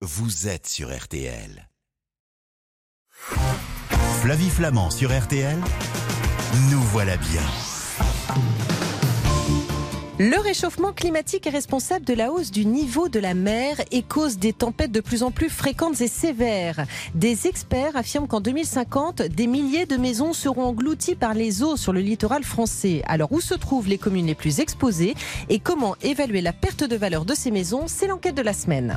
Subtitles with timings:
[0.00, 1.68] vous êtes sur RTL.
[4.22, 5.58] Flavie Flamand sur RTL,
[6.70, 7.42] nous voilà bien.
[10.20, 14.38] Le réchauffement climatique est responsable de la hausse du niveau de la mer et cause
[14.38, 16.86] des tempêtes de plus en plus fréquentes et sévères.
[17.16, 21.92] Des experts affirment qu'en 2050, des milliers de maisons seront englouties par les eaux sur
[21.92, 23.02] le littoral français.
[23.06, 25.16] Alors où se trouvent les communes les plus exposées
[25.48, 27.88] et comment évaluer la perte de valeur de ces maisons?
[27.88, 28.96] C'est l'enquête de la semaine.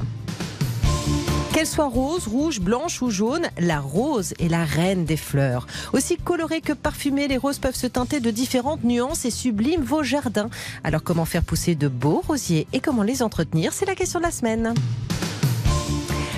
[1.61, 5.67] Qu'elle soit rose, rouge, blanche ou jaune, la rose est la reine des fleurs.
[5.93, 10.01] Aussi colorées que parfumées, les roses peuvent se teinter de différentes nuances et subliment vos
[10.01, 10.49] jardins.
[10.83, 13.73] Alors comment faire pousser de beaux rosiers et comment les entretenir?
[13.73, 14.73] C'est la question de la semaine.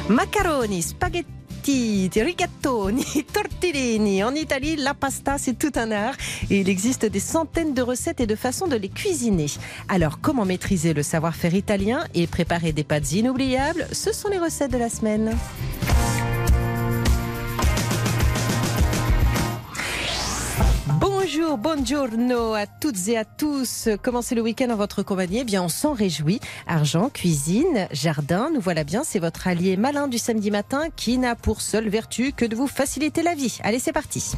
[0.10, 4.24] Macaroni, spaghetti rigatoni, tortellini.
[4.24, 6.16] En Italie, la pasta, c'est tout un art
[6.50, 9.48] et il existe des centaines de recettes et de façons de les cuisiner.
[9.90, 13.88] Alors, comment maîtriser le savoir-faire italien et préparer des pâtes inoubliables?
[13.92, 15.36] Ce sont les recettes de la semaine.
[21.36, 23.90] Bonjour, buongiorno à toutes et à tous.
[24.04, 25.40] Commencez le week-end en votre compagnie?
[25.40, 26.40] Eh bien, on s'en réjouit.
[26.68, 29.04] Argent, cuisine, jardin, nous voilà bien.
[29.04, 32.68] C'est votre allié malin du samedi matin qui n'a pour seule vertu que de vous
[32.68, 33.58] faciliter la vie.
[33.64, 34.34] Allez, c'est parti.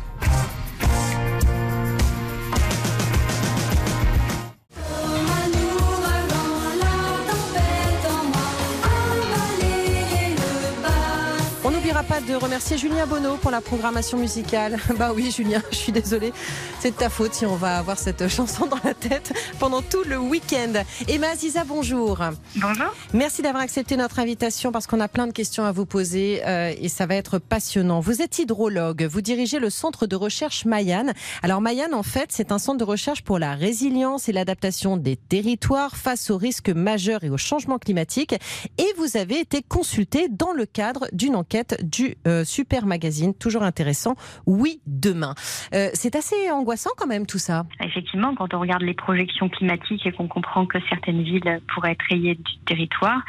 [11.95, 14.77] N'oubliera pas de remercier Julien Bonneau pour la programmation musicale.
[14.97, 16.31] Bah oui, Julien, je suis désolée.
[16.79, 20.03] C'est de ta faute si on va avoir cette chanson dans la tête pendant tout
[20.07, 20.83] le week-end.
[21.07, 22.19] Emma Aziza, bonjour.
[22.55, 22.93] Bonjour.
[23.13, 26.73] Merci d'avoir accepté notre invitation parce qu'on a plein de questions à vous poser euh,
[26.79, 27.99] et ça va être passionnant.
[27.99, 31.07] Vous êtes hydrologue, vous dirigez le centre de recherche Mayan.
[31.43, 35.17] Alors Mayan, en fait, c'est un centre de recherche pour la résilience et l'adaptation des
[35.17, 38.35] territoires face aux risques majeurs et au changement climatique.
[38.77, 43.63] Et vous avez été consulté dans le cadre d'une enquête du euh, Super Magazine, toujours
[43.63, 44.15] intéressant.
[44.45, 45.33] Oui, demain.
[45.73, 47.65] Euh, c'est assez angoissant quand même tout ça.
[47.83, 52.05] Effectivement, quand on regarde les projections climatiques et qu'on comprend que certaines villes pourraient être
[52.09, 53.21] rayées du territoire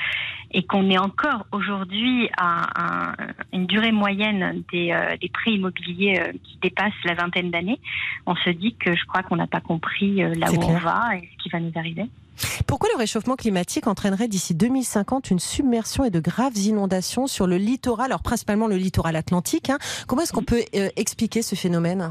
[0.52, 3.14] et qu'on est encore aujourd'hui à, un-
[3.52, 7.78] une durée moyenne des, euh, des prix immobiliers qui dépasse la vingtaine d'années,
[8.26, 11.28] on se dit que je crois qu'on n'a pas compris là où on va et
[11.36, 12.04] ce qui va nous arriver.
[12.66, 17.56] Pourquoi le réchauffement climatique entraînerait d'ici 2050 une submersion et de graves inondations sur le
[17.56, 19.78] littoral, alors principalement le littoral atlantique hein?
[20.06, 22.10] Comment est-ce qu'on peut euh, expliquer ce phénomène?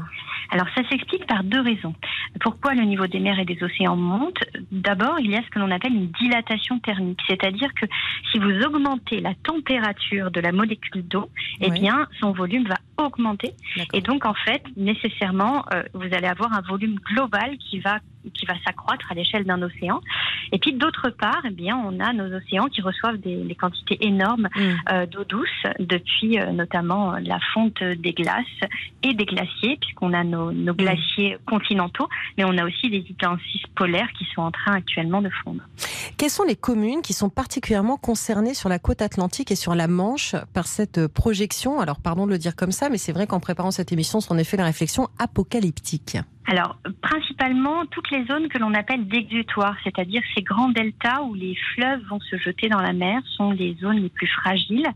[0.50, 1.94] Alors ça s'explique par deux raisons.
[2.40, 4.38] Pourquoi le niveau des mers et des océans monte?
[4.70, 7.86] D'abord, il y a ce que l'on appelle une dilatation thermique, c'est-à-dire que
[8.30, 11.28] si vous augmentez la température de la molécule d'eau,
[11.60, 11.80] eh Oui.
[11.80, 13.54] bien son volume va augmenter
[13.92, 17.98] et donc en fait nécessairement euh, vous allez avoir un volume global qui va
[18.34, 20.00] qui va s'accroître à l'échelle d'un océan.
[20.50, 24.04] Et puis d'autre part, eh bien on a nos océans qui reçoivent des, des quantités
[24.04, 24.74] énormes Mm.
[24.92, 25.48] euh, d'eau douce
[25.78, 28.44] depuis euh, notamment la fonte des glaces
[29.02, 33.62] et des glaciers, puisqu'on a nos, nos glaciers continentaux, mais on a aussi des itincis
[33.74, 35.62] polaires qui sont en train actuellement de fondre.
[36.16, 39.88] Quelles sont les communes qui sont particulièrement concernées sur la côte atlantique et sur la
[39.88, 41.80] Manche par cette projection?
[41.80, 44.38] Alors pardon de le dire comme ça, mais c'est vrai qu'en préparant cette émission, en
[44.38, 46.18] effet la réflexion apocalyptique.
[46.48, 51.56] Alors, principalement, toutes les zones que l'on appelle d'exutoire, c'est-à-dire ces grands deltas où les
[51.74, 54.86] fleuves vont se jeter dans la mer, sont les zones les plus fragiles.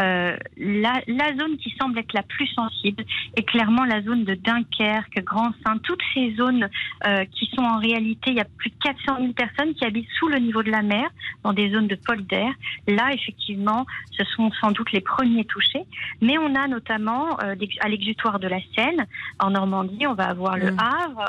[0.00, 3.04] Euh, la, la zone qui semble être la plus sensible
[3.36, 6.68] est clairement la zone de Dunkerque, Grand Saint, toutes ces zones
[7.06, 10.08] euh, qui sont en réalité, il y a plus de 400 000 personnes qui habitent
[10.18, 11.08] sous le niveau de la mer,
[11.42, 12.48] dans des zones de polder.
[12.88, 15.84] Là, effectivement, ce sont sans doute les premiers touchés.
[16.20, 19.06] Mais on a notamment, euh, à l'exutoire de la Seine,
[19.38, 20.78] en Normandie, on va avoir le Mm.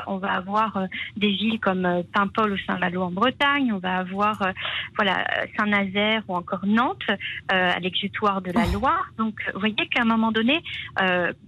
[0.06, 3.98] On va avoir euh, des villes comme euh, Paimpol ou Saint-Malo en Bretagne, on va
[3.98, 4.52] avoir euh,
[4.96, 5.26] voilà
[5.58, 7.06] Saint-Nazaire ou encore Nantes
[7.48, 8.72] à l'exutoire de la Oh.
[8.78, 9.10] Loire.
[9.16, 10.62] Donc, vous voyez qu'à un moment donné,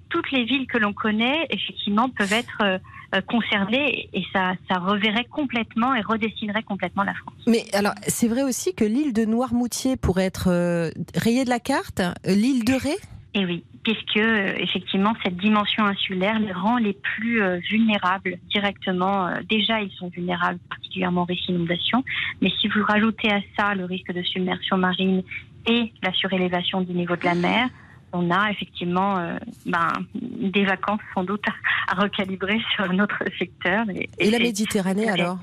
[0.09, 2.81] toutes les villes que l'on connaît, effectivement, peuvent être
[3.27, 7.35] concernées et ça, ça reverrait complètement et redessinerait complètement la France.
[7.47, 11.61] Mais alors, c'est vrai aussi que l'île de Noirmoutier pourrait être euh, rayée de la
[11.61, 12.97] carte, l'île de Ré?
[13.39, 19.29] Et oui, puisque euh, effectivement cette dimension insulaire les rend les plus euh, vulnérables directement.
[19.29, 22.03] Euh, déjà, ils sont vulnérables, particulièrement au risque d'inondation.
[22.43, 25.23] Mais si vous rajoutez à ça le risque de submersion marine
[25.67, 27.69] et la surélévation du niveau de la mer,
[28.13, 33.85] on a effectivement euh, ben, des vacances sans doute à, à recalibrer sur notre secteur.
[34.19, 35.39] Et la Méditerranée alors?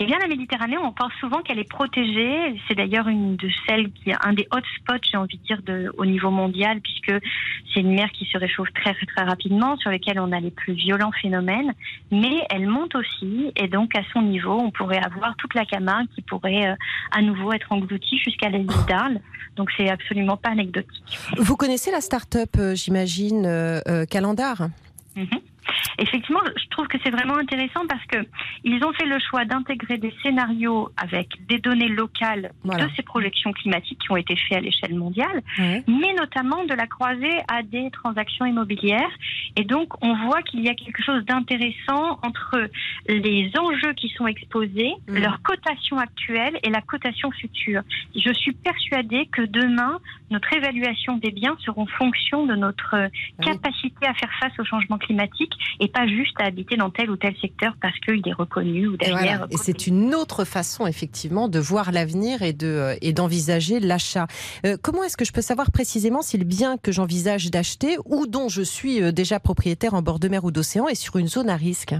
[0.00, 2.60] Eh bien, la Méditerranée, on pense souvent qu'elle est protégée.
[2.66, 5.92] C'est d'ailleurs une de celles qui est un des hotspots, j'ai envie de dire, de,
[5.96, 7.12] au niveau mondial, puisque
[7.72, 10.72] c'est une mer qui se réchauffe très, très rapidement, sur laquelle on a les plus
[10.72, 11.72] violents phénomènes.
[12.10, 16.08] Mais elle monte aussi, et donc à son niveau, on pourrait avoir toute la Camargue
[16.14, 16.74] qui pourrait euh,
[17.12, 19.20] à nouveau être engloutie jusqu'à l'île d'Arles.
[19.56, 21.18] Donc c'est absolument pas anecdotique.
[21.36, 24.68] Vous connaissez la start-up, euh, j'imagine, euh, euh, Calendar?
[25.16, 25.40] Mhm.
[25.98, 28.18] Effectivement, je trouve que c'est vraiment intéressant parce que
[28.64, 32.86] ils ont fait le choix d'intégrer des scénarios avec des données locales Voilà.
[32.86, 35.82] de ces projections climatiques qui ont été faites à l'échelle mondiale, Ouais.
[35.88, 39.10] mais notamment de la croiser à des transactions immobilières.
[39.56, 42.68] Et donc, on voit qu'il y a quelque chose d'intéressant entre
[43.08, 45.18] les enjeux qui sont exposés, Mhm.
[45.22, 47.82] leur cotation actuelle et la cotation future.
[48.16, 49.98] Je suis persuadée que demain,
[50.30, 53.44] notre évaluation des biens seront fonction de notre euh, oui.
[53.44, 57.16] capacité à faire face au changement climatique et pas juste à habiter dans tel ou
[57.16, 59.38] tel secteur parce qu'il est reconnu ou Et, derrière.
[59.38, 59.46] voilà.
[59.50, 64.26] Et c'est une autre façon, effectivement, de voir l'avenir et de euh, et d'envisager l'achat.
[64.66, 68.26] Euh, comment est-ce que je peux savoir précisément si le bien que j'envisage d'acheter ou
[68.26, 71.50] dont je suis déjà propriétaire en bord de mer ou d'océan est sur une zone
[71.50, 71.94] à risque?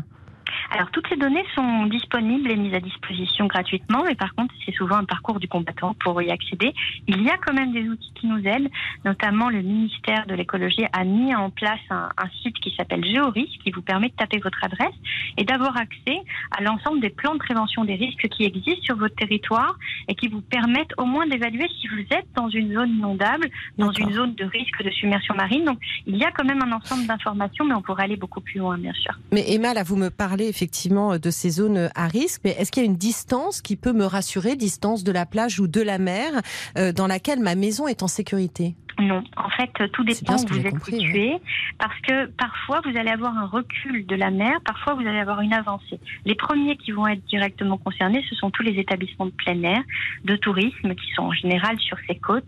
[0.71, 4.75] Alors toutes ces données sont disponibles et mises à disposition gratuitement, mais par contre c'est
[4.75, 6.73] souvent un parcours du combattant pour y accéder.
[7.07, 8.71] Il y a quand même des outils qui nous aident,
[9.05, 13.61] notamment le ministère de l'écologie a mis en place un, un site qui s'appelle Géorisque
[13.63, 14.95] qui vous permet de taper votre adresse
[15.37, 16.19] et d'avoir accès
[16.57, 19.77] à l'ensemble des plans de prévention des risques qui existent sur votre territoire
[20.09, 23.49] et qui vous permettent au moins d'évaluer si vous êtes dans une zone inondable,
[23.79, 25.65] dans une zone de risque de submersion marine.
[25.65, 28.59] Donc il y a quand même un ensemble d'informations, mais on pourrait aller beaucoup plus
[28.59, 29.19] loin bien sûr.
[29.33, 32.83] Mais Emma, là, vous me parlez effectivement de ces zones à risque, mais est-ce qu'il
[32.83, 35.99] y a une distance qui peut me rassurer, distance de la plage ou de la
[35.99, 36.43] mer,
[36.79, 38.75] euh, dans laquelle ma maison est en sécurité?
[39.05, 41.37] Non, en fait, euh, tout dépend où vous êtes compris, situé,
[41.79, 45.41] parce que parfois vous allez avoir un recul de la mer, parfois vous allez avoir
[45.41, 46.01] une avancée.
[46.25, 49.83] Les premiers qui vont être directement concernés, ce sont tous les établissements de plein air,
[50.25, 52.45] de tourisme, qui sont en général sur ces côtes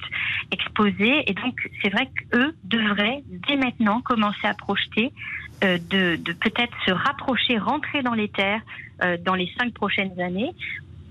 [0.51, 5.13] exposées, et donc c'est vrai qu'eux devraient dès maintenant commencer à projeter
[5.65, 8.63] euh, de, de peut-être se rapprocher, rentrer dans les terres
[9.03, 10.55] euh, dans les cinq prochaines années.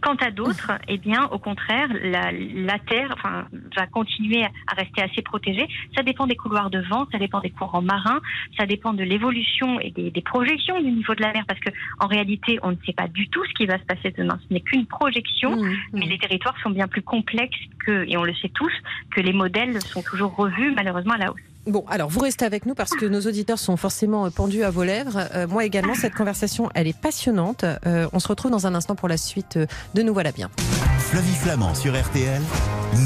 [0.05, 5.01] Quant à d'autres, eh bien, au contraire, la, la terre enfin, va continuer à rester
[5.01, 5.67] assez protégée.
[5.95, 8.19] Ça dépend des couloirs de vent, ça dépend des courants marins,
[8.55, 11.71] ça dépend de l'évolution et des, des projections du niveau de la mer, parce que
[11.99, 14.37] en réalité, on ne sait pas du tout ce qui va se passer demain.
[14.47, 15.55] Ce n'est qu'une projection.
[15.55, 16.09] Mmh, Mais mmh.
[16.09, 18.73] les territoires sont bien plus complexes que, et on le sait tous,
[19.09, 21.54] que les modèles sont toujours revus malheureusement à la hausse.
[21.67, 24.69] Bon, alors vous restez avec nous parce que nos auditeurs sont forcément euh, pendus à
[24.69, 25.27] vos lèvres.
[25.33, 27.63] Euh, moi également, cette conversation, elle est passionnante.
[27.63, 30.51] Euh, on se retrouve dans un instant pour la suite de Nous voilà bien.
[30.99, 32.41] Flavie Flamand sur RTL,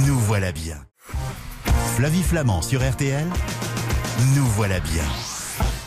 [0.06, 0.78] nous voilà bien.
[1.96, 3.26] Flavie Flamand sur RTL,
[4.36, 5.04] nous voilà bien.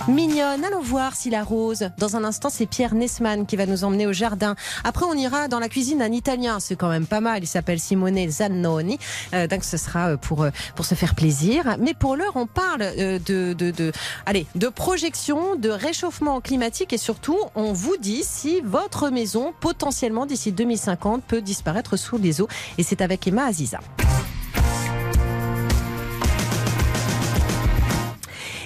[0.08, 1.88] Mignonne, allons voir si la rose.
[1.96, 4.56] Dans un instant, c'est Pierre Nesman qui va nous emmener au jardin.
[4.82, 6.58] Après, on ira dans la cuisine d'un Italien.
[6.58, 7.44] C'est quand même pas mal.
[7.44, 8.99] Il s'appelle Simone Zannoni.
[9.32, 11.76] Euh, donc, ce sera euh, pour euh, pour se faire plaisir.
[11.78, 13.93] Mais pour l'heure, on parle euh, de, de de
[14.26, 20.26] allez de projection, de réchauffement climatique et surtout, on vous dit si votre maison potentiellement
[20.26, 22.49] d'ici 2050 peut disparaître sous les eaux.
[22.76, 23.78] Et c'est avec Emma Aziza.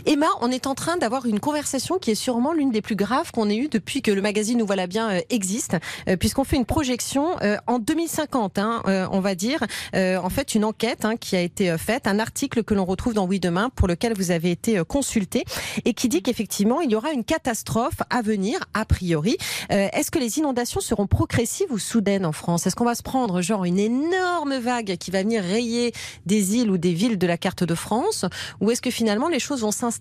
[0.08, 3.32] Emma, on est en train d'avoir une conversation qui est sûrement l'une des plus graves
[3.32, 5.76] qu'on ait eues depuis que le magazine Nous voilà bien euh, existe,
[6.08, 9.58] euh, puisqu'on fait une projection euh, en 2050, hein, on va dire,
[9.94, 13.26] en fait une enquête hein, qui a été faite, un article que l'on retrouve dans
[13.26, 15.44] Oui Demain, pour lequel vous avez été consulté,
[15.84, 19.36] et qui dit qu'effectivement il y aura une catastrophe à venir, a priori.
[19.70, 22.66] Est-ce que les inondations seront progressives ou soudaines en France?
[22.66, 25.92] Est-ce qu'on va se prendre genre une énorme vague qui va venir rayer
[26.26, 28.24] des îles ou des villes de la carte de France,
[28.60, 29.95] ou est-ce que finalement les choses vont s'installer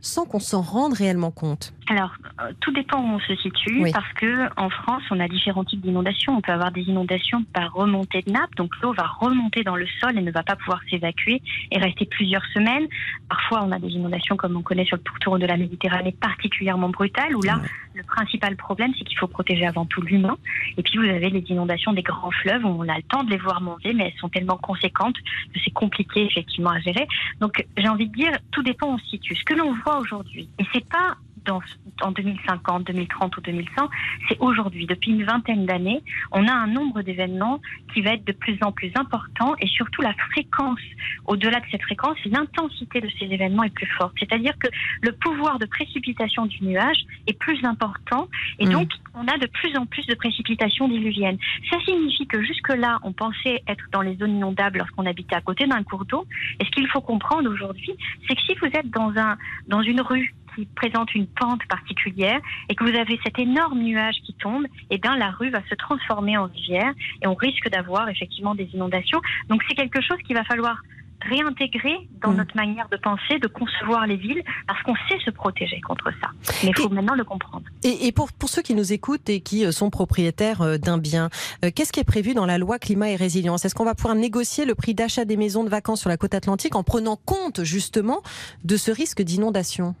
[0.00, 3.92] sans qu'on s'en rende réellement compte Alors, euh, tout dépend où on se situe, Oui.
[3.92, 6.36] parce que en France, on a différents types d'inondations.
[6.36, 9.86] On peut avoir des inondations par remontée de nappe, donc l'eau va remonter dans le
[10.00, 12.86] sol et ne va pas pouvoir s'évacuer et rester plusieurs semaines.
[13.28, 16.88] Parfois, on a des inondations comme on connaît sur le pourtour de la Méditerranée, particulièrement
[16.88, 17.60] brutales, où là.
[18.00, 20.36] Le principal problème, c'est qu'il faut protéger avant tout l'humain.
[20.76, 23.36] Et puis, vous avez les inondations des grands fleuves, on a le temps de les
[23.36, 25.16] voir monter, mais elles sont tellement conséquentes
[25.52, 27.06] que c'est compliqué effectivement à gérer.
[27.40, 29.36] Donc, j'ai envie de dire, tout dépend où on se situe.
[29.36, 31.60] Ce que l'on voit aujourd'hui, et c'est pas dans,
[32.02, 33.88] en 2050, 2030 ou 2100,
[34.28, 34.86] c'est aujourd'hui.
[34.86, 37.60] Depuis une vingtaine d'années, on a un nombre d'événements
[37.92, 40.80] qui va être de plus en plus important et surtout la fréquence.
[41.26, 44.14] Au-delà de cette fréquence, l'intensité de ces événements est plus forte.
[44.18, 44.68] C'est-à-dire que
[45.02, 48.28] le pouvoir de précipitation du nuage est plus important
[48.58, 48.72] et Mm.
[48.72, 51.38] donc on a de plus en plus de précipitations diluviennes.
[51.70, 55.66] Ça signifie que jusque-là, on pensait être dans les zones inondables lorsqu'on habitait à côté
[55.66, 56.26] d'un cours d'eau.
[56.60, 57.92] Et ce qu'il faut comprendre aujourd'hui,
[58.26, 62.40] c'est que si vous êtes dans, un, dans une rue qui présente une pente particulière
[62.68, 65.60] et que vous avez cet énorme nuage qui tombe, et eh bien la rue va
[65.68, 66.92] se transformer en rivière
[67.22, 69.20] et on risque d'avoir effectivement des inondations.
[69.48, 70.80] Donc c'est quelque chose qu'il va falloir
[71.22, 72.36] réintégrer dans mm.
[72.36, 76.30] notre manière de penser, de concevoir les villes, parce qu'on sait se protéger contre ça.
[76.62, 77.64] Mais il faut maintenant le comprendre.
[77.82, 81.30] Et, pour, pour, ceux qui nous écoutent et qui euh, sont propriétaires euh, d'un bien,
[81.64, 83.64] euh, qu'est-ce qui est prévu dans la loi climat et résilience?
[83.64, 86.34] Est-ce qu'on va pouvoir négocier le prix d'achat des maisons de vacances sur la côte
[86.34, 88.22] atlantique en prenant compte justement
[88.64, 89.94] de ce risque d'inondation?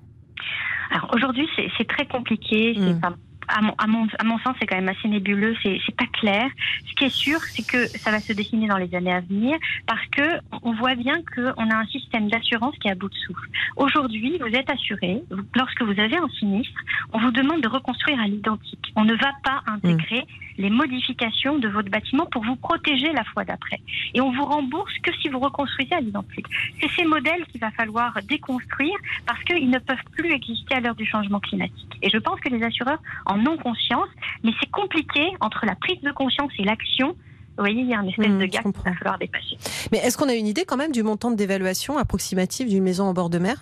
[0.90, 2.74] Alors aujourd'hui, c'est très compliqué.
[2.76, 3.16] C'est mm
[3.50, 6.48] à mon, à mon, à mon sens, c'est quand même assez nébuleux, c'est pas clair.
[6.86, 9.58] Ce qui est sûr, c'est que ça va se dessiner dans les années à venir
[9.86, 13.14] parce que on voit bien qu'on a un système d'assurance qui est à bout de
[13.14, 13.48] souffle.
[13.76, 15.22] Aujourd'hui, vous êtes assuré,
[15.54, 16.80] lorsque vous avez un sinistre,
[17.12, 18.92] on vous demande de reconstruire à l'identique.
[18.96, 20.26] On ne va pas intégrer
[20.60, 23.80] les modifications de votre bâtiment pour vous protéger la fois d'après.
[24.14, 26.46] Et on vous rembourse que si vous reconstruisez à l'identique.
[26.80, 30.94] C'est ces modèles qu'il va falloir déconstruire parce qu'ils ne peuvent plus exister à l'heure
[30.94, 31.98] du changement climatique.
[32.02, 34.08] Et je pense que les assureurs en ont conscience,
[34.44, 37.08] mais c'est compliqué entre la prise de conscience et l'action.
[37.08, 39.56] Vous voyez, il y a une espèce mmh, de gap qu'il va falloir dépasser.
[39.92, 43.14] Mais est-ce qu'on a une idée quand même du montant d'évaluation approximative d'une maison en
[43.14, 43.56] bord de mer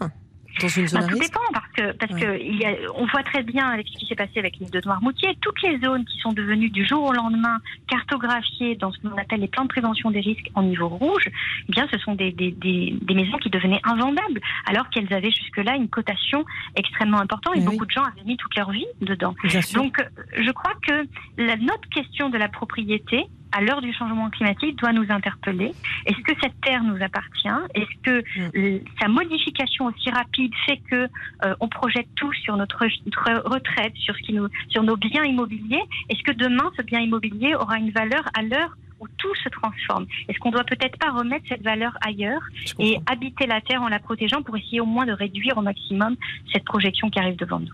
[0.61, 3.23] dans une zone bah, Tout dépend parce que parce que il y a, on voit
[3.23, 6.19] très bien avec ce qui s'est passé avec l'île de Noirmoutier, toutes les zones qui
[6.19, 7.59] sont devenues du jour au lendemain
[7.89, 11.73] cartographiées dans ce qu'on appelle les plans de prévention des risques en niveau rouge, eh
[11.73, 15.77] bien ce sont des, des, des, des, maisons qui devenaient invendables alors qu'elles avaient jusque-là
[15.77, 16.45] une cotation
[16.77, 19.35] extrêmement importante et, beaucoup de gens avaient mis toute leur vie dedans.
[19.75, 19.97] Donc
[20.37, 21.07] je crois que
[21.37, 23.27] la, notre question de la propriété
[23.59, 25.73] à l'heure du changement climatique, doit nous interpeller.
[26.07, 27.61] Est-ce que cette terre nous appartient?
[27.75, 28.81] Est-ce que mm.
[29.01, 31.09] sa modification aussi rapide fait que
[31.45, 35.25] euh, on projette tout sur notre, notre, retraite, sur ce qui nous, sur nos biens
[35.25, 35.83] immobiliers?
[36.09, 40.07] Est-ce que demain ce bien immobilier aura une valeur à l'heure où tout se transforme.
[40.29, 42.43] Est-ce qu'on doit peut-être pas remettre cette valeur ailleurs
[42.79, 46.17] et habiter la Terre en la protégeant pour essayer au moins de réduire au maximum
[46.53, 47.73] cette projection qui arrive devant nous?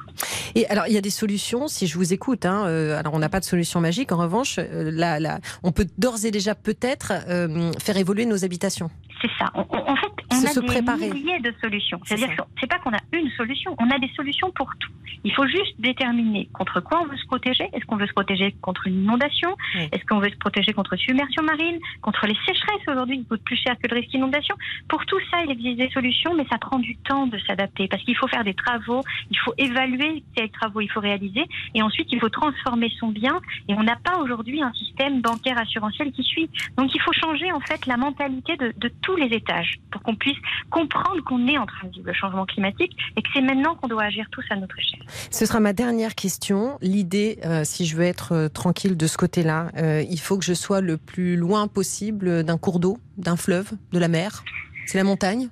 [0.55, 2.47] Et alors, il y a des solutions, si je vous écoute.
[2.47, 4.13] Hein, euh, alors, on n'a pas de solution magique.
[4.13, 8.91] En revanche, euh, là, on peut d'ores et déjà peut-être euh, faire évoluer nos habitations.
[9.21, 9.51] C'est ça.
[9.55, 9.65] en
[9.97, 12.01] fait, on a des milliers de solutions.
[12.05, 14.91] C'est-à-dire que c'est pas qu'on a une solution, on a des solutions pour tout.
[15.25, 17.65] Il faut juste déterminer contre quoi on veut se protéger.
[17.73, 19.57] Est-ce qu'on veut se protéger contre une inondation?
[19.93, 21.79] Est-ce qu'on veut se protéger contre submersion marine?
[22.03, 24.55] Contre les sécheresses aujourd'hui, qui coûtent plus cher que le risque d'inondation
[24.89, 28.03] Pour tout ça, il existe des solutions, mais ça prend du temps de s'adapter parce
[28.03, 31.45] qu'il faut faire des travaux, il faut évaluer quels travaux il faut réaliser
[31.75, 33.41] et ensuite il faut transformer son bien.
[33.69, 36.51] Et on n'a pas aujourd'hui un système bancaire assurantiel qui suit.
[36.77, 40.17] Donc il faut changer en fait la mentalité de, de tous les étages pour qu'on
[40.17, 40.39] puisse
[40.71, 43.89] comprendre qu'on est en train de vivre le changement climatique et que c'est maintenant qu'on
[43.89, 45.05] doit agir tous à notre échelle.
[45.31, 46.79] Ce sera ma dernière question.
[46.81, 50.45] L'idée, euh, si je veux être euh, tranquille de ce côté-là, euh, il faut que
[50.45, 54.43] je sois le plus loin possible d'un cours d'eau, d'un fleuve, de la mer.
[54.87, 55.49] C'est la montagne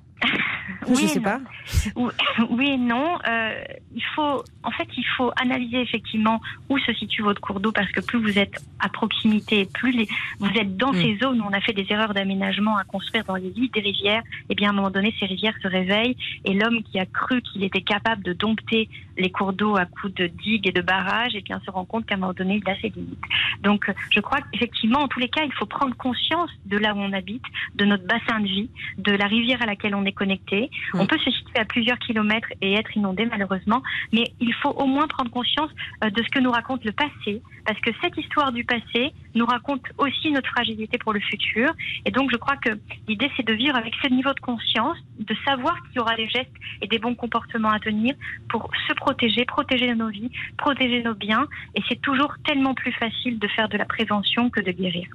[0.87, 1.39] oui, je sais pas.
[2.49, 3.17] Oui et non.
[3.27, 3.63] Euh,
[3.95, 7.91] il faut, en fait, il faut analyser effectivement où se situe votre cours d'eau parce
[7.91, 10.07] que plus vous êtes à proximité, plus les,
[10.39, 11.01] vous êtes dans mm.
[11.01, 13.81] ces zones où on a fait des erreurs d'aménagement à construire dans les lits des
[13.81, 14.23] rivières.
[14.23, 17.05] Et eh bien, à un moment donné, ces rivières se réveillent et l'homme qui a
[17.05, 20.81] cru qu'il était capable de dompter les cours d'eau à coups de digues et de
[20.81, 23.19] barrages, et bien, se rend compte qu'à un moment donné, il a ses limites.
[23.61, 26.99] Donc, je crois qu'effectivement, en tous les cas, il faut prendre conscience de là où
[26.99, 27.43] on habite,
[27.75, 30.69] de notre bassin de vie, de la rivière à laquelle on est connecté.
[30.93, 30.99] Mm.
[30.99, 34.85] On peut se situer à plusieurs kilomètres et être inondé malheureusement, mais il faut au
[34.85, 35.69] moins prendre conscience
[36.03, 39.45] euh, de ce que nous raconte le passé, parce que cette histoire du passé nous
[39.45, 41.73] raconte aussi notre fragilité pour le futur.
[42.05, 42.69] Et donc je crois que
[43.07, 46.27] l'idée c'est de vivre avec ce niveau de conscience, de savoir qu'il y aura des
[46.27, 48.15] gestes et des bons comportements à tenir
[48.49, 51.47] pour se protéger, protéger nos vies, protéger nos biens.
[51.75, 55.07] Et c'est toujours tellement plus facile de faire de la prévention que de guérir.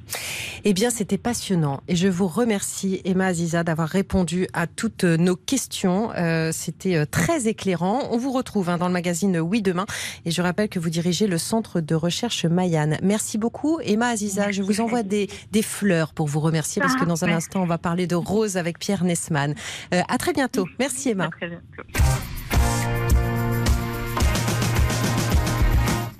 [0.64, 5.36] Eh bien c'était passionnant et je vous remercie Emma Aziza d'avoir répondu à toutes nos
[5.36, 6.10] questions.
[6.16, 8.08] Euh, c'était euh, très éclairant.
[8.10, 9.86] On vous retrouve hein, dans le magazine Oui Demain
[10.24, 12.98] et je rappelle que vous dirigez le centre de recherche Mayane.
[13.02, 14.50] Merci beaucoup Emma Aziza.
[14.50, 17.66] Je vous envoie des, des, fleurs pour vous remercier parce que dans un instant on
[17.66, 19.54] va parler de rose avec Pierre Nesman.
[19.94, 20.66] Euh, à très bientôt.
[20.78, 21.28] Merci Emma.
[21.28, 21.82] très bientôt.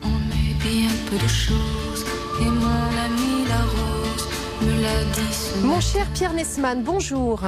[0.02, 2.04] On est bien peu de choses
[2.40, 2.66] et mon
[3.04, 4.28] ami la rose
[4.62, 5.66] me l'a dit.
[5.66, 7.42] Mon cher Pierre Nesman, bonjour.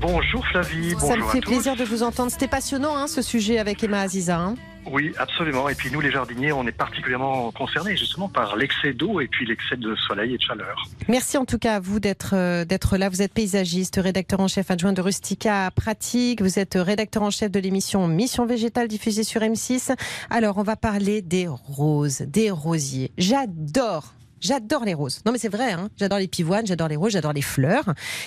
[0.00, 0.94] Bonjour Flavie.
[1.00, 2.30] Ça me fait plaisir de vous entendre.
[2.30, 4.38] C'était passionnant hein, ce sujet avec Emma Aziza.
[4.38, 4.54] Hein.
[4.90, 5.68] Oui, absolument.
[5.68, 9.46] Et puis nous, les jardiniers, on est particulièrement concernés justement par l'excès d'eau et puis
[9.46, 10.84] l'excès de soleil et de chaleur.
[11.08, 13.08] Merci en tout cas à vous d'être euh, d'être là.
[13.08, 16.42] Vous êtes paysagiste, rédacteur en chef adjoint de Rustica Pratique.
[16.42, 19.94] Vous êtes rédacteur en chef de l'émission Mission végétale diffusée sur M6.
[20.30, 23.12] Alors, on va parler des roses, des rosiers.
[23.18, 25.22] J'adore J'adore les roses.
[25.26, 25.88] Non mais c'est vrai, hein.
[25.98, 27.84] j'adore les pivoines, j'adore les roses, j'adore les fleurs.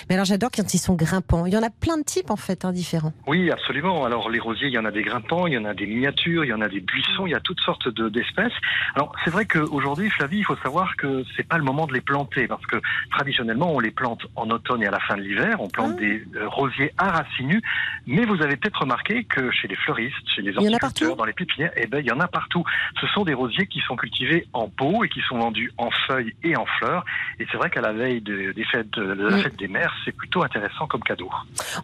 [0.08, 1.46] Mais alors j'adore quand ils sont grimpants.
[1.46, 3.12] Il y en a plein de types en fait, hein, différents.
[3.26, 4.04] Oui, absolument.
[4.04, 6.44] Alors les rosiers, il y en a des grimpants, il y en a des miniatures,
[6.44, 8.52] il y en a des buissons, il y a toutes sortes de- d'espèces.
[8.94, 12.00] Alors c'est vrai qu'aujourd'hui, Flavie, il faut savoir que c'est pas le moment de les
[12.00, 12.76] planter parce que
[13.10, 15.56] traditionnellement on les plante en automne et à la fin de l'hiver.
[15.60, 16.00] On plante Ah.
[16.00, 17.62] des euh, rosiers à racines nues.
[18.06, 21.72] Mais vous avez peut-être remarqué que chez les fleuristes, chez les horticulteurs, dans les pépinières,
[21.76, 22.64] eh ben il y en a partout.
[23.00, 26.34] Ce sont des rosiers qui sont cultivés en pot et qui sont vendus en feuilles
[26.42, 27.04] et en fleurs.
[27.40, 29.42] Et c'est vrai qu'à la veille de, des fêtes, de la Mm.
[29.42, 31.30] fête des mères, c'est plutôt intéressant comme cadeau.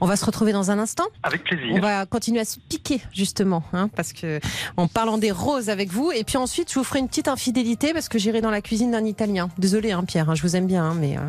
[0.01, 1.05] On va se retrouver dans un instant.
[1.23, 1.75] Avec plaisir.
[1.75, 4.41] On va continuer à se piquer justement, hein, parce que
[4.77, 7.93] en parlant des roses avec vous, et puis ensuite je vous ferai une petite infidélité
[7.93, 9.49] parce que j'irai dans la cuisine d'un Italien.
[9.59, 11.21] Désolé, hein, Pierre, hein, je vous aime bien, hein, mais euh,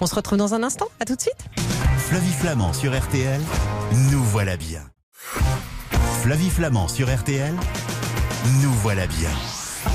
[0.00, 0.86] on se retrouve dans un instant.
[1.00, 1.46] À tout de suite.
[1.98, 3.40] Flavie Flamand sur RTL,
[4.10, 4.80] nous voilà bien.
[6.22, 7.54] Flavie Flamand sur RTL,
[8.62, 9.30] nous voilà bien.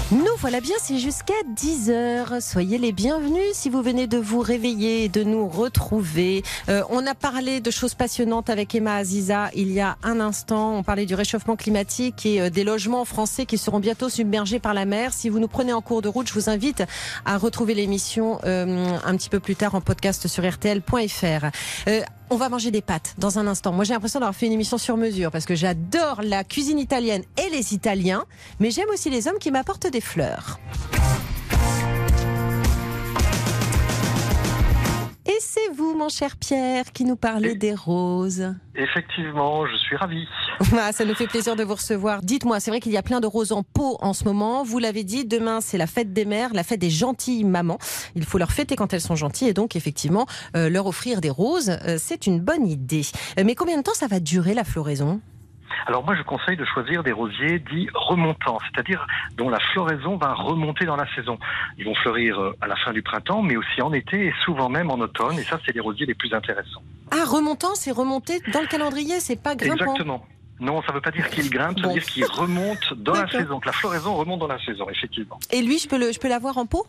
[0.09, 2.39] Nous voilà bien, c'est jusqu'à 10h.
[2.39, 6.43] Soyez les bienvenus si vous venez de vous réveiller et de nous retrouver.
[6.69, 10.77] Euh, on a parlé de choses passionnantes avec Emma Aziza il y a un instant.
[10.77, 14.73] On parlait du réchauffement climatique et euh, des logements français qui seront bientôt submergés par
[14.73, 15.11] la mer.
[15.11, 16.83] Si vous nous prenez en cours de route, je vous invite
[17.25, 21.47] à retrouver l'émission euh, un petit peu plus tard en podcast sur rtl.fr.
[22.29, 23.71] On va manger des pâtes dans un instant.
[23.71, 27.23] Moi, j'ai l'impression d'avoir fait une émission sur mesure parce que j'adore la cuisine italienne
[27.37, 28.25] et les Italiens,
[28.59, 30.59] mais j'aime aussi les hommes qui m'apportent des fleurs.
[35.37, 38.55] Et c'est vous, mon cher Pierre, qui nous parlez Et- des roses.
[38.75, 40.25] Effectivement, je suis ravi.
[40.79, 42.21] Ah, ça nous fait plaisir de vous recevoir.
[42.23, 44.63] Dites-moi, c'est vrai qu'il y a plein de roses en pot en ce moment.
[44.63, 47.77] Vous l'avez dit, demain c'est la fête des mères, la fête des gentilles mamans.
[48.15, 50.25] Il faut leur fêter quand elles sont gentilles et donc effectivement
[50.55, 53.01] euh, leur offrir des roses, euh, c'est une bonne idée.
[53.39, 55.21] Euh, mais combien de temps ça va durer la floraison?
[55.85, 59.05] Alors moi, je conseille de choisir des rosiers dits remontants, c'est-à-dire
[59.35, 61.37] dont la floraison va remonter dans la saison.
[61.77, 64.69] Ils vont fleurir euh, à la fin du printemps, mais aussi en été et souvent
[64.69, 65.37] même en automne.
[65.39, 66.81] Et ça, c'est les rosiers les plus intéressants.
[67.11, 69.83] Ah, remontant, c'est remonté dans le calendrier, c'est pas grimpant.
[69.83, 70.25] Exactement.
[70.59, 71.89] Non, ça ne veut pas dire qu'il grimpe, ça Bon.
[71.89, 73.59] veut dire qu'il remonte dans la saison.
[73.59, 75.37] Que la floraison remonte dans la saison, effectivement.
[75.51, 76.87] Et lui, je peux le, je peux l'avoir en pot?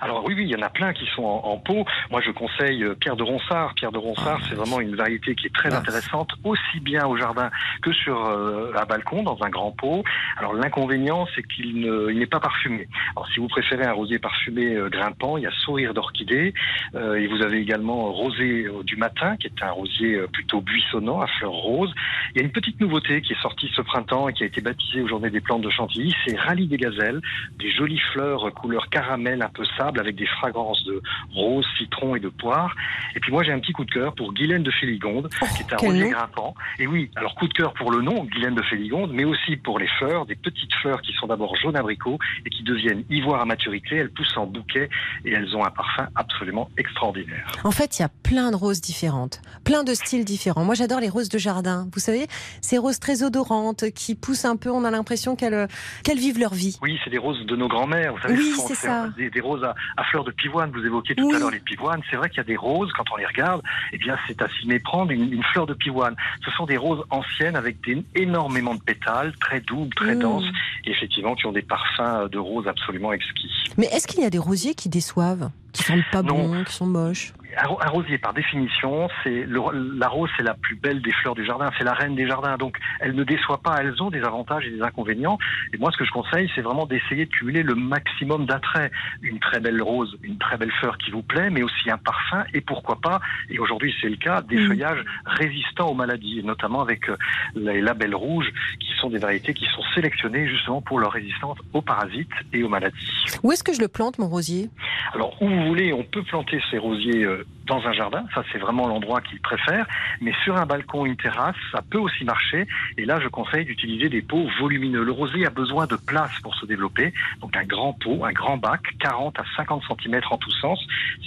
[0.00, 1.84] Alors oui, oui, il y en a plein qui sont en, en pot.
[2.10, 3.74] Moi, je conseille euh, Pierre de Ronsard.
[3.74, 5.78] Pierre de Ronsard, c'est vraiment une variété qui est très Ah.
[5.78, 7.50] intéressante, aussi bien au jardin
[7.82, 10.02] que sur euh, un balcon, dans un grand pot.
[10.36, 12.88] Alors l'inconvénient, c'est qu'il ne- il n'est pas parfumé.
[13.16, 16.54] Alors si vous préférez un rosier parfumé euh, grimpant, il y a Sourire d'orchidée.
[16.94, 21.52] Et vous avez également Rosé du matin, qui est un rosier plutôt buissonnant, à fleurs
[21.52, 21.92] roses.
[22.34, 24.60] Il y a une petite nouveauté qui est sortie ce printemps et qui a été
[24.60, 27.20] baptisée aux Journées des plantes de Chantilly, c'est Rallye des gazelles,
[27.58, 31.00] des jolies fleurs couleur caramel un peu sable avec des fragrances de
[31.34, 32.74] rose, citron et de poire.
[33.16, 35.72] Et puis moi j'ai un petit coup de cœur pour Guylaine de Féligonde, qui est
[35.72, 36.54] un rosier grimpant.
[36.78, 39.78] Et oui, alors coup de cœur pour le nom, Guylaine de Féligonde, mais aussi pour
[39.78, 43.44] les fleurs, des petites fleurs qui sont d'abord jaune abricot et qui deviennent ivoire à
[43.44, 43.96] maturité.
[43.96, 44.88] Elles poussent en bouquet
[45.24, 47.46] et elles ont un parfum absolument extraordinaire.
[47.64, 50.64] En fait, il y a plein de roses différentes, plein de styles différents.
[50.64, 51.88] Moi, j'adore les roses de jardin.
[51.92, 52.26] Vous savez,
[52.60, 55.68] ces roses très odorantes qui poussent un peu, on a l'impression qu'elles
[56.04, 56.78] qu'elles vivent leur vie.
[56.82, 58.12] Oui, c'est des roses de nos grands-mères.
[58.14, 59.08] Vous savez, Oui, c'est ces- ça.
[59.16, 60.70] Des, des roses à, à fleurs de pivoine.
[60.72, 61.34] Vous évoquiez tout Oui.
[61.34, 62.02] à l'heure les pivoines.
[62.10, 64.48] C'est vrai qu'il y a des roses, quand on les regarde, eh bien, c'est à
[64.48, 66.14] s'y méprendre une, une fleur de pivoine.
[66.44, 70.18] Ce sont des roses anciennes avec des, énormément de pétales, très doubles, très Mmh.
[70.20, 70.44] denses,
[70.84, 73.50] et effectivement, qui ont des parfums de roses absolument exquis.
[73.78, 76.48] Mais est-ce qu'il y a des rosiers qui déçoivent, qui sentent pas Non.
[76.48, 77.32] bon, qui sont moches?
[77.58, 81.34] Un, ro- un rosier, par définition, c'est la rose, c'est la plus belle des fleurs
[81.34, 82.56] du jardin, c'est la reine des jardins.
[82.56, 83.76] Donc, elle ne déçoit pas.
[83.80, 85.38] Elles ont des avantages et des inconvénients.
[85.74, 88.90] Et moi, ce que je conseille, c'est vraiment d'essayer de cumuler le maximum d'attraits.
[89.22, 92.44] Une très belle rose, une très belle fleur qui vous plaît, mais aussi un parfum
[92.54, 93.20] et pourquoi pas.
[93.50, 94.68] Et aujourd'hui, c'est le cas des Mhm.
[94.68, 97.16] feuillages résistants aux maladies, notamment avec euh,
[97.54, 101.82] les labels rouges, qui sont des variétés qui sont sélectionnées justement pour leur résistance aux
[101.82, 102.96] parasites et aux maladies.
[103.42, 104.70] Où est-ce que je le plante, mon rosier?
[105.14, 108.58] Alors, où vous voulez, on peut planter ces rosiers uh, dans un jardin, ça c'est
[108.58, 109.86] vraiment l'endroit qu'ils préfèrent,
[110.20, 112.66] mais sur un balcon, une terrasse, ça peut aussi marcher.
[112.98, 115.04] Et là, je conseille d'utiliser des pots volumineux.
[115.04, 118.56] Le rosier a besoin de place pour se développer, donc un grand pot, un grand
[118.56, 120.78] bac, 40 à 50 cm en tous sens,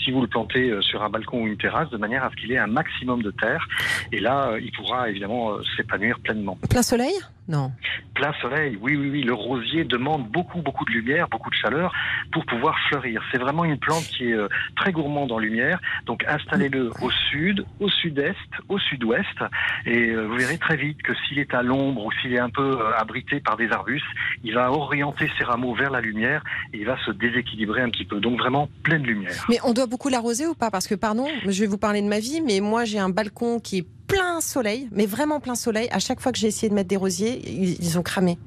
[0.03, 2.35] si vous le plantez euh, sur un balcon ou une terrasse, de manière à ce
[2.35, 3.67] qu'il ait un maximum de terre.
[4.11, 6.57] Et là, euh, il pourra évidemment euh, s'épanouir pleinement.
[6.69, 7.13] Plein soleil?
[7.47, 7.71] Non.
[8.15, 9.21] Plein soleil, oui, oui, oui.
[9.21, 11.93] Le rosier demande beaucoup, beaucoup de lumière, beaucoup de chaleur
[12.31, 13.21] pour pouvoir fleurir.
[13.31, 14.37] C'est vraiment une plante qui est
[14.75, 15.79] très gourmande en lumière.
[16.07, 18.35] Donc installez-le au sud, au sud-est,
[18.69, 19.37] au sud-ouest.
[19.85, 22.49] Et euh, vous verrez très vite que s'il est à l'ombre ou s'il est un
[22.49, 24.05] peu euh, abrité par des arbustes,
[24.43, 28.05] il va orienter ses rameaux vers la lumière et il va se déséquilibrer un petit
[28.05, 28.19] peu.
[28.19, 29.45] Donc vraiment pleine lumière.
[29.49, 30.71] Mais on doit beaucoup l'arroser ou pas?
[30.71, 33.59] Parce que, pardon, je vais vous parler de ma vie, mais moi j'ai un balcon
[33.59, 35.87] qui est plein soleil, mais vraiment plein soleil.
[35.91, 38.37] À chaque fois que j'ai essayé de mettre des rosiers, ils, ont cramé.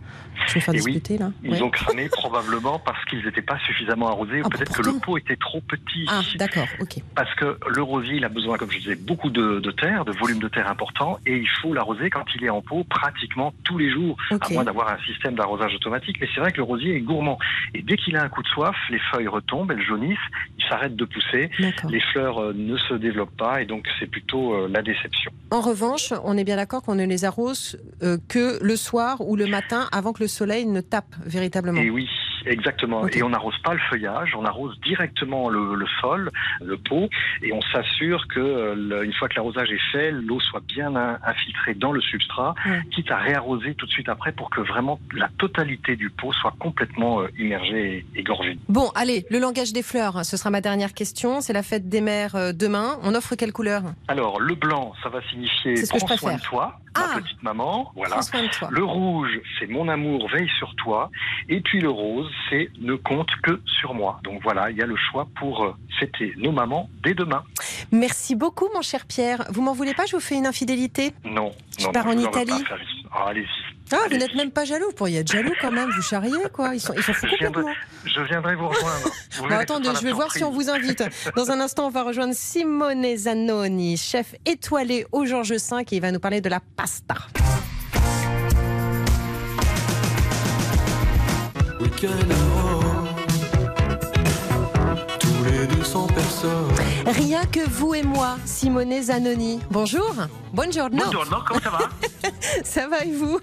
[0.47, 1.33] Je vais me faire Et discuter oui, là.
[1.43, 1.63] Ils Ouais.
[1.63, 5.19] ont cramé probablement parce qu'ils n'étaient pas suffisamment arrosés ou Ah, peut-être que le pot
[5.19, 6.07] était trop petit.
[6.09, 6.99] Ah, d'accord, ok.
[7.17, 10.13] Parce que le rosier, il a besoin, comme je disais, beaucoup de, de terre, de
[10.13, 13.79] volume de terre important, et il faut l'arroser quand il est en pot pratiquement tous
[13.79, 16.19] les jours, à moins d'avoir un système d'arrosage automatique.
[16.21, 17.39] Mais c'est vrai que le rosier est gourmand.
[17.75, 20.19] Et dès qu'il a un coup de soif, les feuilles retombent, elles jaunissent,
[20.59, 21.51] il s'arrête de pousser,
[21.89, 25.33] les fleurs euh, ne se développent pas, et donc c'est plutôt euh, la déception.
[25.51, 29.35] En revanche, on est bien d'accord qu'on ne les arrose euh, que le soir ou
[29.37, 31.81] le matin avant que le soleil ne tape véritablement.
[32.51, 33.07] Exactement.
[33.09, 36.31] Et on n'arrose pas le feuillage, on arrose directement le, le sol,
[36.63, 37.09] le pot,
[37.43, 40.95] et on s'assure que euh, le- une fois que l'arrosage est fait, l'eau soit bien
[40.97, 42.83] in- infiltrée dans le substrat, Ouais.
[42.91, 46.55] quitte à réarroser tout de suite après pour que vraiment la totalité du pot soit
[46.59, 48.59] complètement euh, immergée et, et gorgée.
[48.69, 51.41] Bon, allez, le langage des fleurs, ce sera ma dernière question.
[51.41, 52.99] C'est la fête des mères euh, demain.
[53.03, 53.83] On offre quelle couleur?
[54.09, 57.15] Alors le blanc, ça va signifier ce que je prends soin de toi, Ah.
[57.17, 58.15] ma petite maman, voilà.
[58.17, 58.69] Prends soin de toi.
[58.71, 61.11] Le rouge, c'est mon amour veille sur toi.
[61.49, 64.21] Et puis le rose, c'est ne compte que sur moi.
[64.25, 67.43] Donc voilà, il y a le choix pour euh, fêter nos mamans dès demain.
[67.93, 69.45] Merci beaucoup, mon cher Pierre.
[69.51, 71.13] Vous m'en voulez pas Je vous fais une infidélité?
[71.25, 72.65] Non, Je non, pars non, en Italie.
[73.13, 73.47] Ah, allez-y.
[73.91, 74.87] Ah, vous n'êtes même pas jaloux.
[74.89, 75.89] Vous pourriez être jaloux quand même.
[75.91, 76.75] Vous charriez, quoi.
[76.75, 77.85] Ils sont, ils sont fous Je viendrai, complètement.
[78.05, 79.09] je viendrai vous rejoindre.
[79.33, 81.03] Vous Bon, verrez, attendez, je vais voir si on vous invite.
[81.37, 85.57] Dans un instant, on va rejoindre Simone Zanoni, chef étoilé au Georges V,
[85.91, 87.15] et il va nous parler de la pasta.
[97.07, 99.59] Rien que vous et moi, Simone Zanoni.
[99.69, 100.15] Bonjour.
[100.53, 100.97] Buongiorno.
[100.97, 101.79] Buongiorno, comment ça va
[102.65, 103.41] Ça va et vous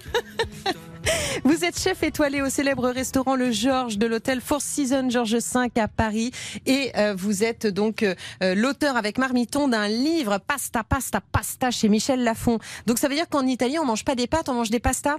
[1.44, 5.70] Vous êtes chef étoilé au célèbre restaurant Le Georges de l'hôtel Four Seasons Georges V
[5.78, 6.32] à Paris
[6.64, 11.70] et euh, vous êtes donc euh, euh, l'auteur avec Marmiton d'un livre Pasta, Pasta, Pasta
[11.70, 12.58] chez Michel Lafon.
[12.86, 15.18] Donc ça veut dire qu'en Italie on mange pas des pâtes, on mange des pastas?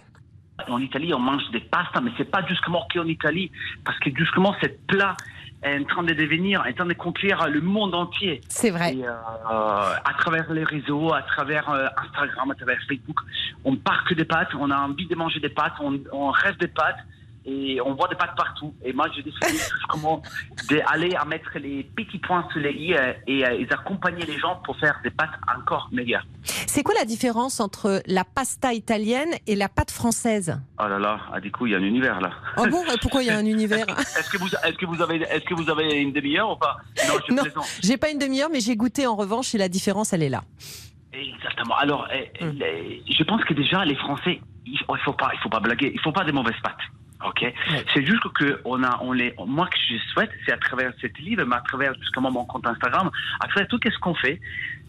[0.67, 3.51] En Italie, on mange des pastas, mais c'est pas justement qu'en Italie,
[3.85, 5.15] parce que justement, cette plat
[5.63, 8.41] est en train de devenir, est en train de conquérir le monde entier.
[8.47, 8.93] C'est vrai.
[8.93, 13.19] Et, euh, à travers les réseaux, à travers euh, Instagram, à travers Facebook,
[13.65, 16.57] on part que des pâtes, on a envie de manger des pâtes, on, on rêve
[16.57, 16.99] des pâtes.
[17.49, 18.73] Et on voit des pâtes partout.
[18.83, 19.47] Et moi, j'ai décidé
[19.79, 20.21] justement
[20.69, 24.37] d'aller à mettre les petits points sur les i euh, et, euh, et d'accompagner les
[24.37, 26.25] gens pour faire des pâtes encore meilleures.
[26.43, 30.59] C'est quoi la différence entre la pasta italienne et la pâte française?
[30.77, 32.31] Oh là là, ah, du coup, il y a un univers là.
[32.57, 32.83] Oh bon?
[33.01, 33.85] Pourquoi il y a un univers?
[33.97, 36.77] Est-ce que vous, est-ce que vous avez, est-ce que vous avez une demi-heure ou pas?
[37.07, 37.43] Non, je Non.
[37.81, 40.43] J'ai pas une demi-heure, mais j'ai goûté en revanche et la différence elle est là.
[41.13, 41.75] Exactement.
[41.77, 42.57] Alors, euh, Hmm.
[42.59, 45.59] les- je pense que déjà les Français, il faut, il faut pas, il faut pas
[45.61, 46.75] blaguer, il faut pas des mauvaises pâtes.
[47.25, 47.45] Ok?
[47.93, 51.17] C'est juste que on a, on les, moi que je souhaite, c'est à travers cet
[51.19, 54.39] livre, mais à travers justement mon compte Instagram, à travers tout ce qu'on fait,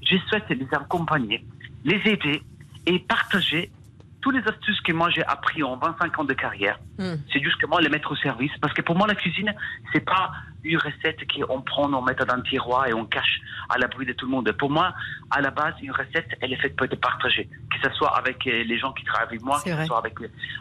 [0.03, 1.45] je souhaite les accompagner,
[1.85, 2.43] les aider
[2.87, 3.71] et partager
[4.21, 6.79] toutes les astuces que moi j'ai appris en 25 ans de carrière.
[6.99, 7.15] Hmm.
[7.33, 8.51] C'est justement les mettre au service.
[8.61, 9.55] Parce que pour moi, la cuisine,
[9.93, 10.33] c'est pas
[10.65, 14.13] une recette qu'on prend, on met dans un tiroir et on cache à l'abri de
[14.13, 14.51] tout le monde.
[14.53, 14.93] Pour moi,
[15.31, 17.49] à la base, une recette, elle est faite pour être partagée.
[17.71, 20.15] Que ce soit avec euh, les gens qui travaillent avec moi, que ce soit avec,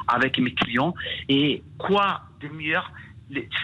[0.08, 0.94] avec mes clients.
[1.28, 2.78] Et quoi de mieux les-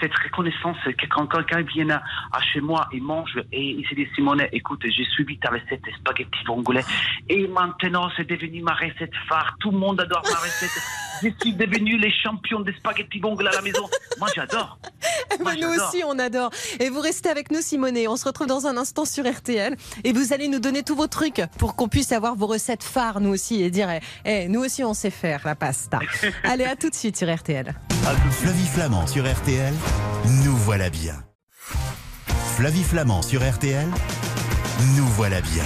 [0.02, 3.96] cette reconnaissance que quand quelqu'un vient à, à chez moi et mange et il se
[3.96, 6.84] dit Simone écoute j'ai suivi ta recette des spaghettis vongolais
[7.30, 10.82] et maintenant c'est devenu ma recette phare tout le monde adore ma recette
[11.24, 13.88] je suis devenu les champions des spaghettis vongolais à la maison
[14.20, 14.78] moi j'adore
[15.30, 16.52] Bah, Moi, nous aussi, on adore.
[16.80, 17.98] Et vous restez avec nous, Simone.
[18.08, 19.76] On se retrouve dans un instant sur RTL.
[20.04, 23.20] Et vous allez nous donner tous vos trucs pour qu'on puisse avoir vos recettes phares,
[23.20, 26.00] nous aussi, et dire, eh, eh, nous aussi, on sait faire la pasta.
[26.44, 27.74] allez, à tout de suite sur RTL.
[28.32, 29.53] Flavie Flamand sur RTL,
[30.44, 31.24] nous voilà bien.
[32.56, 33.88] Flavie Flamand sur RTL,
[34.96, 35.66] nous voilà bien.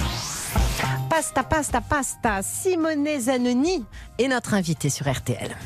[1.08, 2.42] Pasta, pasta, pasta.
[2.42, 3.84] Simone Zanoni
[4.18, 5.56] est notre invitée sur RTL.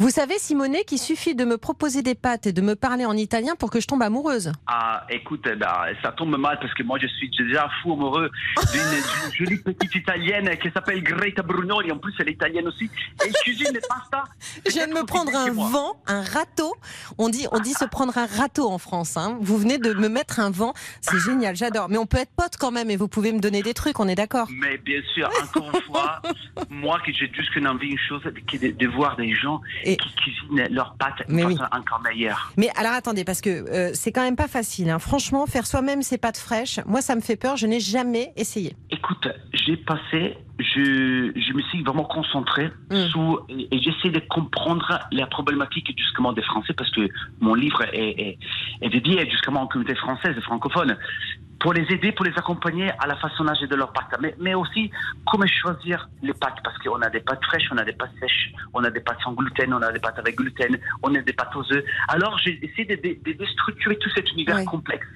[0.00, 3.14] Vous savez, Simone, qu'il suffit de me proposer des pâtes et de me parler en
[3.16, 4.50] italien pour que je tombe amoureuse.
[4.66, 5.68] ah écoute eh ben,
[6.02, 8.30] ça tombe mal parce que moi je suis déjà fou amoureux
[8.72, 12.88] d'une jolie petite italienne qui s'appelle Greta Brunoni en plus elle est italienne aussi
[13.24, 14.24] elle cuisine des pastas
[14.66, 16.74] Je viens de me prendre un vent, un râteau.
[17.18, 19.18] On dit, on dit se prendre un râteau en France.
[19.18, 19.36] hein.
[19.42, 20.72] Vous venez de me mettre un vent.
[21.02, 21.88] C'est génial, j'adore.
[21.90, 24.08] Mais on peut être potes quand même et vous pouvez me donner des trucs, on
[24.08, 26.22] est d'accord Mais bien sûr, encore une fois,
[26.70, 29.60] moi que j'ai juste une envie, une chose, qui est de, de voir des gens
[29.84, 31.56] Et- qui cuisinent leurs pâtes oui.
[31.72, 32.52] encore meilleure.
[32.56, 34.90] Mais alors attendez, parce que euh, c'est quand même pas facile.
[34.90, 34.98] hein.
[34.98, 37.56] Franchement, faire soi-même ses pâtes fraîches, moi ça me fait peur.
[37.56, 38.74] Je n'ai jamais essayé.
[38.90, 42.70] Écoute, j'ai passé, je, je me suis vraiment concentré
[43.10, 47.08] sur, et, et j'essaie de comprendre la problématique justement des Français parce que
[47.40, 48.38] mon livre est, est,
[48.82, 50.96] est dédié justement aux communautés françaises et francophones.
[51.60, 54.14] Pour les aider, pour les accompagner à la façonnage de leurs pâtes.
[54.20, 54.90] Mais, mais aussi,
[55.26, 58.50] comment choisir les pâtes Parce qu'on a des pâtes fraîches, on a des pâtes sèches,
[58.72, 61.32] on a des pâtes sans gluten, on a des pâtes avec gluten, on a des
[61.34, 61.84] pâtes aux œufs.
[62.08, 65.06] Alors, j'ai essayé de, de- de structurer tout cet univers complexe.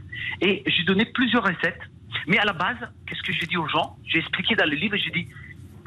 [0.43, 1.81] Et j'ai donné plusieurs recettes.
[2.27, 2.77] Mais à la base,
[3.07, 3.97] qu'est-ce que j'ai dit aux gens?
[4.05, 5.27] J'ai expliqué dans le livre, j'ai dit,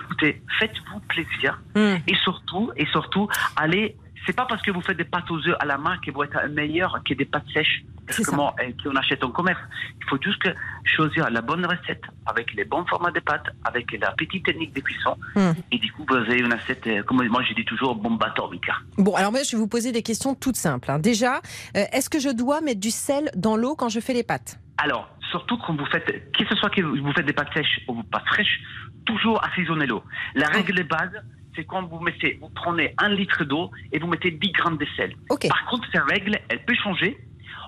[0.03, 1.59] écoutez, faites-vous plaisir.
[1.75, 1.97] Hmm.
[2.07, 3.95] Et surtout, et surtout, allez.
[4.25, 6.23] C'est pas parce que vous faites des pâtes aux œufs à la main qu'elles vont
[6.23, 7.83] être meilleures que des pâtes sèches
[8.33, 9.59] qu'on achète en commerce.
[10.01, 10.49] Il faut juste que
[10.83, 14.81] choisir la bonne recette avec les bons formats de pâtes, avec la petite technique de
[14.81, 15.15] cuisson.
[15.35, 15.51] Hmm.
[15.71, 18.69] Et du coup, vous avez une assiette, euh, comme moi j'ai dit toujours, bombe atomique.
[18.97, 20.89] Bon, alors moi, je vais vous poser des questions toutes simples.
[20.91, 20.99] hein.
[20.99, 21.41] Déjà,
[21.75, 24.59] euh, est-ce que je dois mettre du sel dans l'eau quand je fais les pâtes?
[24.77, 28.01] Alors, surtout quand vous faites, que ce soit que vous faites des pâtes sèches ou
[28.01, 28.59] des pâtes fraîches,
[29.05, 30.03] toujours assaisonner l'eau.
[30.35, 31.11] La règle de base,
[31.57, 34.87] c'est quand vous mettez, vous prenez un litre d'eau et vous mettez 10 grammes de
[34.95, 35.13] sel.
[35.49, 37.17] Par contre, cette règle, elle peut changer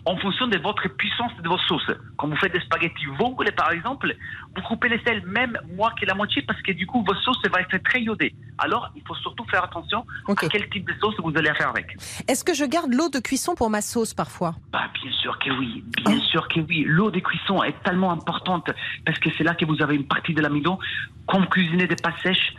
[0.05, 1.91] en fonction de votre puissance de votre sauce.
[2.17, 4.15] Quand vous faites des spaghettis vongole, par exemple,
[4.55, 7.41] vous coupez les sels même moins que la moitié parce que du coup, votre sauce
[7.51, 8.33] va être très iodée.
[8.57, 11.97] Alors, il faut surtout faire attention à quel type de sauce vous allez faire avec.
[12.27, 14.55] Est-ce que je garde l'eau de cuisson pour ma sauce parfois?
[14.71, 16.83] Bah, bien sûr que oui, bien sûr que oui.
[16.85, 18.69] L'eau de cuisson est tellement importante
[19.05, 20.79] parce que c'est là que vous avez une partie de l'amidon.
[21.27, 22.53] Quand vous cuisinez des pâtes sèches,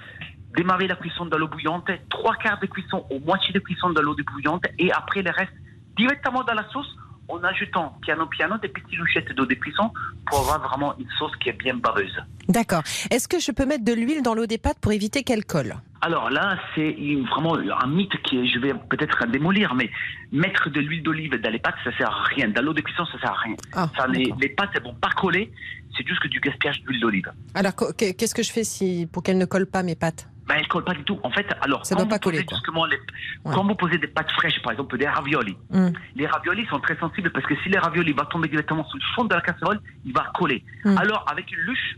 [0.56, 4.02] démarrez la cuisson dans l'eau bouillante, trois quarts de cuisson ou moitié de cuisson dans
[4.02, 5.52] l'eau bouillante et après le reste
[5.96, 6.88] directement dans la sauce
[7.28, 9.92] en ajoutant piano piano des petites louchettes d'eau de cuisson
[10.26, 12.16] pour avoir vraiment une sauce qui est bien baveuse.
[12.48, 12.82] D'accord.
[13.10, 15.76] Est-ce que je peux mettre de l'huile dans l'eau des pâtes pour éviter qu'elle colle?
[16.00, 16.96] Alors là, c'est
[17.30, 19.90] vraiment un mythe qui est, je vais peut-être démolir, mais
[20.32, 22.48] mettre de l'huile d'olive dans les pâtes, ça sert à rien.
[22.48, 23.54] Dans l'eau de cuisson, ça sert à rien.
[23.74, 25.52] Ah, Ça, les, pâtes, elles vont pas coller.
[25.96, 27.30] C'est juste que du gaspillage d'huile d'olive.
[27.54, 30.26] Alors, que- qu'est-ce que je fais si, pour qu'elles ne collent pas mes pâtes?
[30.50, 31.18] Ben, elles collent pas du tout.
[31.22, 32.56] En fait, alors, Ça quand doit pas vous coller, quoi.
[32.56, 33.54] justement les- Ouais.
[33.54, 35.90] quand vous posez des pâtes fraîches, par exemple des raviolis, Hmm.
[36.16, 39.04] les raviolis sont très sensibles parce que si les raviolis vont tomber directement sur le
[39.14, 40.64] fond de la casserole, il va coller.
[40.84, 40.98] Hmm.
[40.98, 41.96] Alors, avec une luche,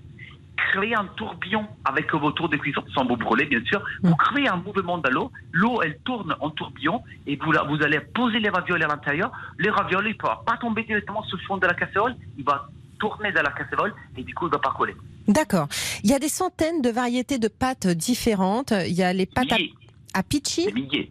[0.57, 3.81] créez un tourbillon avec vos tours de cuisson, sans vous brûler bien sûr.
[4.03, 4.09] Hmm.
[4.11, 8.01] Vous créez un mouvement dans l'eau, l'eau elle tourne en tourbillon et vous, vous allez
[8.01, 9.33] poser les raviolis à l'intérieur.
[9.59, 12.69] Les raviolis ne pourront pas tomber directement sur le fond de la casserole, il va
[13.01, 14.95] tourner dans la casserole et du coup il ne va pas coller.
[15.29, 15.69] D'accord.
[16.05, 18.73] Il y a des centaines de variétés de pâtes différentes.
[18.87, 19.75] Il y a les pâtes à, Milliers,
[20.15, 21.09] à des milliers.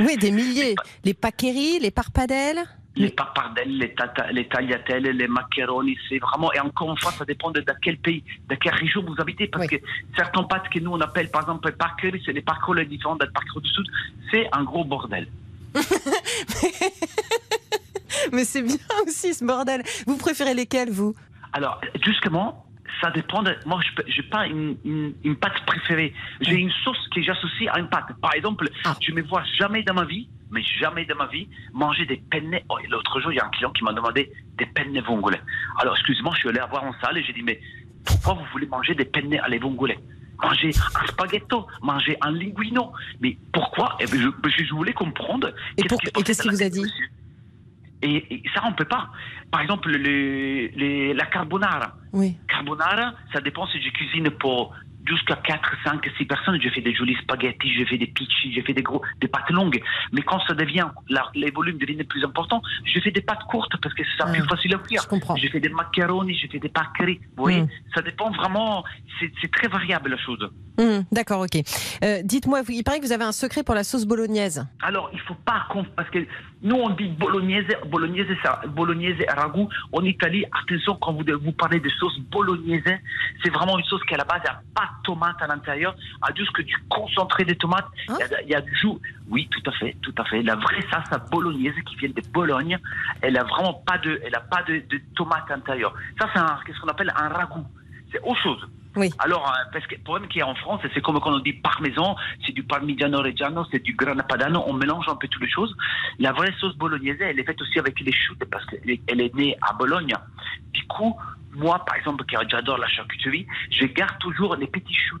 [0.00, 0.74] Oui, des milliers.
[1.04, 2.62] Les paqueris, les parpadelles.
[2.96, 7.24] les pappardelles, les, tata, les tagliatelles, les macaronis, c'est vraiment, et encore une fois, ça
[7.24, 9.78] dépend de, de quel pays, de quelle région vous habitez, parce Oui.
[9.80, 9.84] que
[10.16, 13.26] certains pâtes que nous on appelle par exemple parkeries, c'est les parcours les différents des
[13.34, 13.86] parcours du Sud,
[14.30, 15.26] c'est un gros bordel.
[18.32, 19.82] Mais c'est bien aussi ce bordel.
[20.06, 21.14] Vous préférez lesquels, vous?
[21.52, 22.64] Alors, justement,
[23.04, 23.54] ça dépend de.
[23.66, 26.14] Moi, je n'ai pas une, une, une pâte préférée.
[26.40, 28.06] J'ai une sauce que j'associe à une pâte.
[28.22, 28.96] Par exemple, Ah.
[29.00, 32.58] je me vois jamais dans ma vie, mais jamais dans ma vie, manger des penne.
[32.70, 35.36] Oh, L'autre jour, il y a un client qui m'a demandé des penne vongole.
[35.80, 37.60] Alors, excuse-moi, je suis allé voir en salle et j'ai dit, mais
[38.06, 39.94] pourquoi vous voulez manger des penne à les vongole
[40.42, 42.92] Manger un spaghetto, manger un linguino.
[43.20, 43.96] Mais pourquoi?
[44.00, 45.52] Eh ben, je, je voulais comprendre.
[45.76, 46.80] Et pour- qu'est-ce qu'il vous a dit?
[46.82, 47.06] monsieur.
[48.02, 49.08] Et, et ça, on peut pas.
[49.50, 51.96] Par exemple, les, les- la carbonara.
[52.12, 52.36] Oui.
[52.48, 54.72] Carbonara, ça dépend si je cuisine pour
[55.06, 56.60] jusqu'à 4, 5, 6 personnes.
[56.62, 59.50] Je fais des jolis spaghettis, je fais des pichis, je fais des gros, des pâtes
[59.50, 59.80] longues.
[60.12, 63.44] Mais quand ça devient, la- les volumes deviennent de plus importants, je fais des pâtes
[63.44, 65.02] courtes parce que c'est Ah, plus facile à cuire.
[65.02, 65.36] je comprends.
[65.36, 67.20] Je fais des macaronis, je fais des pâqueries.
[67.36, 67.68] Vous voyez, Mm.
[67.94, 68.84] ça dépend vraiment,
[69.20, 70.48] c'est très variable la chose.
[70.78, 71.56] Hum, D'accord, ok.
[72.02, 74.66] Euh, Dites-moi, il paraît que vous avez un secret pour la sauce bolognaise.
[74.82, 76.18] Alors, il faut pas parce que
[76.62, 79.68] nous on dit bolognaise, bolognaise, ça, bolognaise et ragoût.
[79.92, 82.82] En Italie, attention quand vous vous parlez de sauce bolognaise,
[83.42, 86.34] c'est vraiment une sauce qui à la base n'a pas de tomate à l'intérieur, a
[86.34, 87.86] juste que du concentré de tomates.
[88.08, 88.88] Hein Il y a- a du jus.
[89.28, 90.42] Oui, tout à fait, tout à fait.
[90.42, 92.78] La vraie sauce à bolognaise qui vient de Bologne,
[93.22, 95.94] elle a vraiment pas de, elle a pas de, de tomate à l'intérieur.
[96.20, 97.66] Ça c'est qu'est-ce qu'on appelle un ragoût.
[98.12, 98.68] C'est autre chose.
[98.96, 99.10] Oui.
[99.18, 101.40] Alors, euh, parce que le problème qu'il y a en France, c'est comme quand on
[101.40, 102.14] dit parmesan,
[102.46, 105.74] c'est du parmigiano reggiano, c'est du grana padano, on mélange un peu toutes les choses.
[106.20, 109.20] La vraie sauce bolognaise, elle est faite aussi avec les choux, parce qu'elle est, elle
[109.20, 110.14] est née à Bologne.
[110.72, 111.16] Du coup,
[111.54, 115.18] moi, par exemple, qui j'adore la charcuterie, je garde toujours les petits choux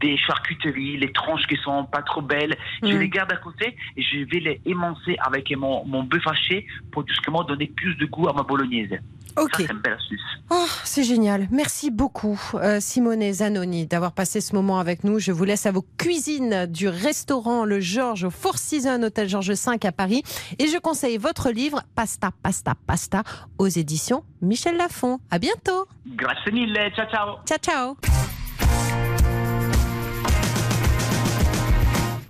[0.00, 2.98] des charcuteries, les tranches qui sont pas trop belles, je Mm.
[2.98, 7.06] les garde à côté et je vais les émancer avec mon, mon bœuf haché pour
[7.06, 8.98] justement donner plus de goût à ma bolognaise.
[9.36, 9.50] Ok.
[9.52, 10.20] Ça, c'est une belle astuce.
[10.50, 11.46] Oh, c'est génial.
[11.52, 15.20] Merci beaucoup, euh, Simone Zanoni, d'avoir passé ce moment avec nous.
[15.20, 19.50] Je vous laisse à vos cuisines du restaurant Le Georges au Four Seasons Hôtel Georges
[19.52, 20.22] V à Paris.
[20.58, 23.22] Et je conseille votre livre Pasta, Pasta, Pasta
[23.58, 25.18] aux éditions Michel Lafon.
[25.30, 25.86] À bientôt.
[26.06, 28.37] Grazie mille, ciao ciao Ciao, ciao.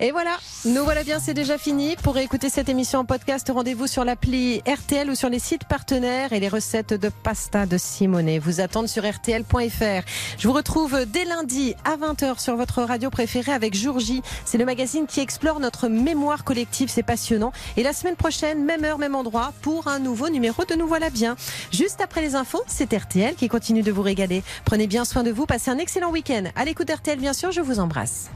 [0.00, 1.96] Et voilà, nous voilà bien, c'est déjà fini.
[1.96, 6.32] Pour écouter cette émission en podcast, rendez-vous sur l'appli RTL ou sur les sites partenaires
[6.32, 10.06] et les recettes de pasta de Simone vous attendent sur rtl.fr.
[10.38, 13.98] Je vous retrouve dès lundi à 20h sur votre radio préférée avec Jour.
[14.44, 17.52] C'est le magazine qui explore notre mémoire collective, c'est passionnant.
[17.76, 21.10] Et la semaine prochaine, même heure, même endroit, pour un nouveau numéro de Nous voilà
[21.10, 21.34] bien.
[21.72, 24.44] Juste après les infos, c'est RTL qui continue de vous régaler.
[24.64, 26.44] Prenez bien soin de vous, passez un excellent week-end.
[26.54, 28.30] À l'écoute RTL, bien sûr, je vous embrasse.